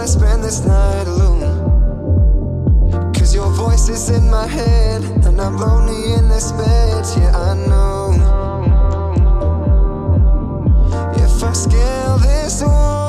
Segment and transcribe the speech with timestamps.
[0.00, 1.42] wanna spend this night alone.
[3.12, 7.54] Cause your voice is in my head, and I'm lonely in this bed, yeah, I
[7.68, 8.14] know.
[11.16, 12.99] If I scale this wall.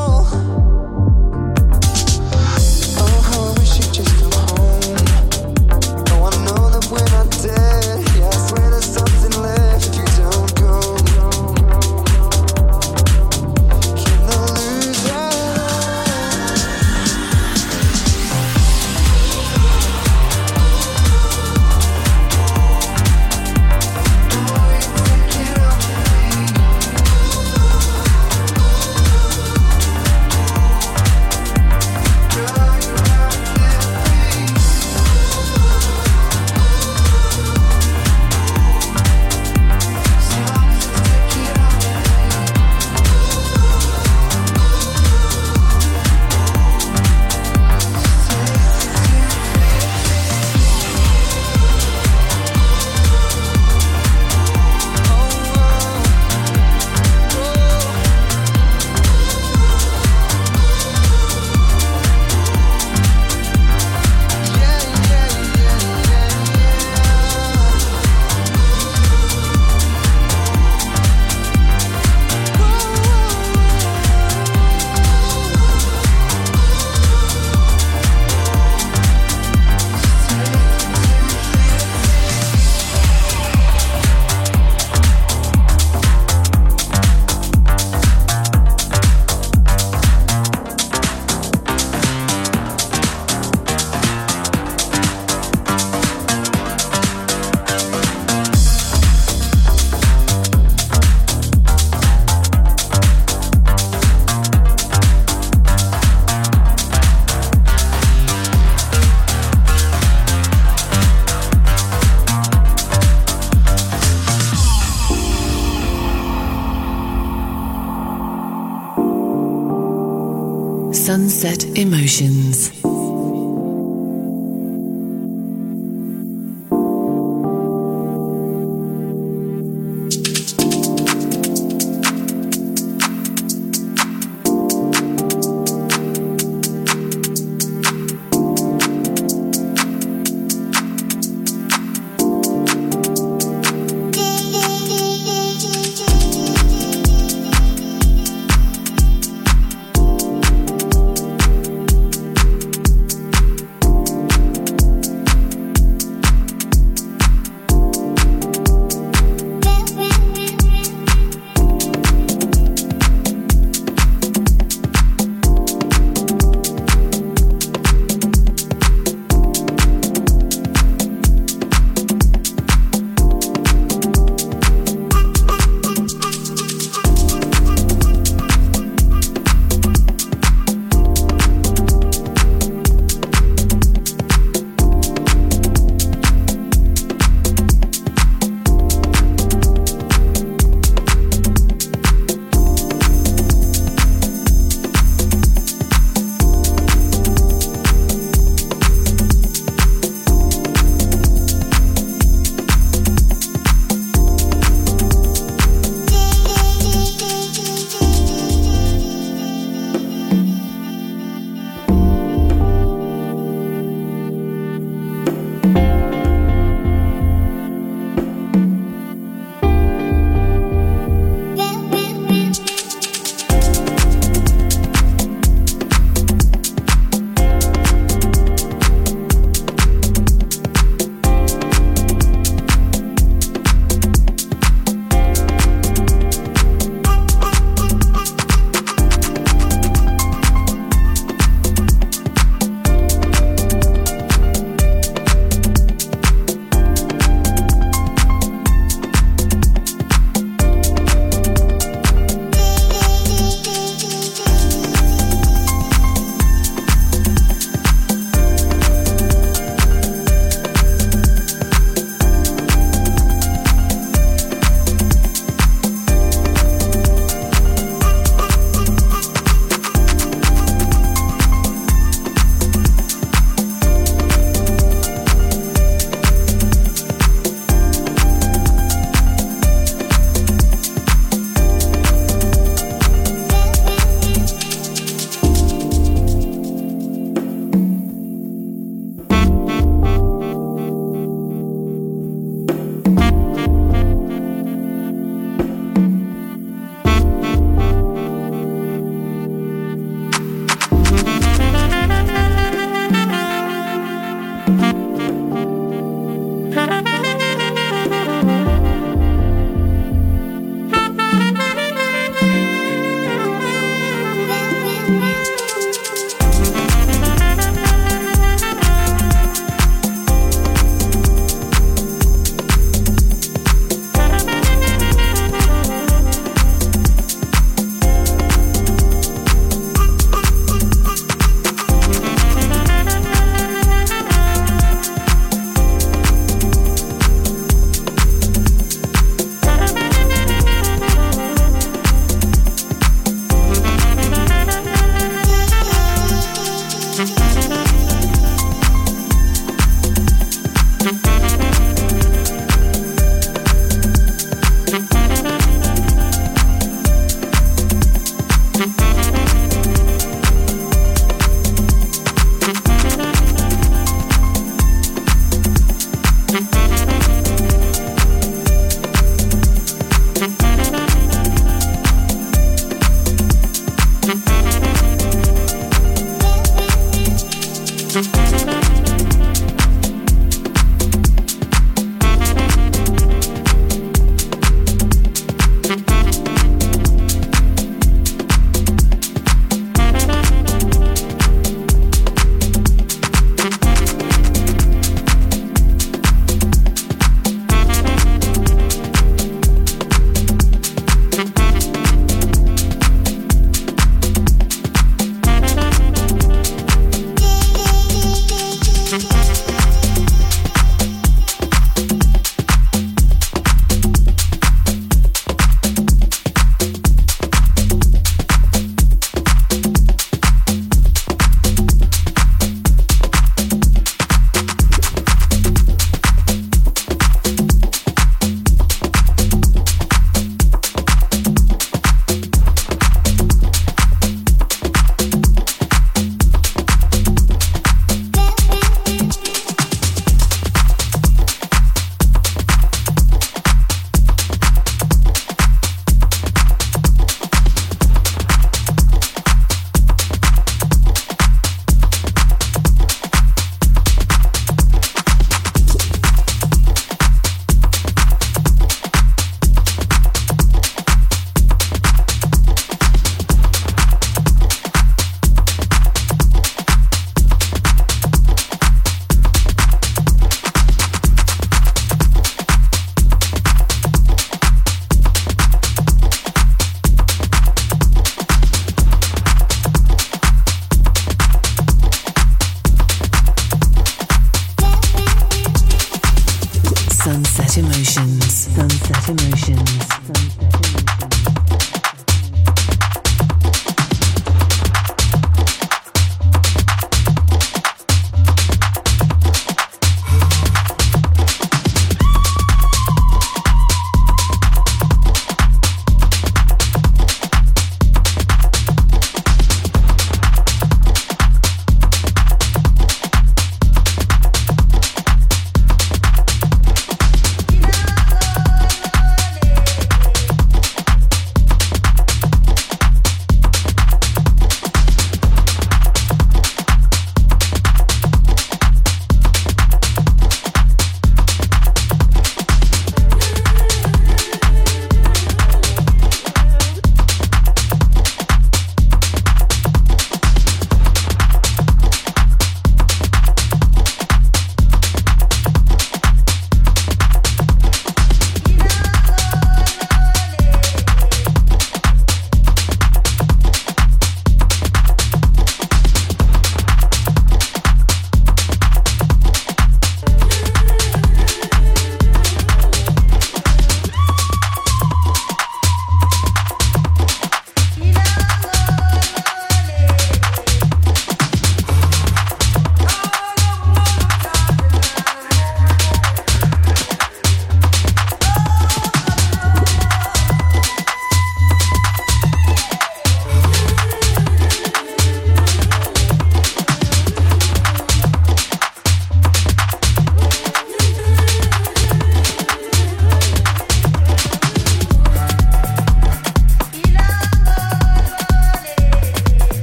[121.75, 122.50] Emotions.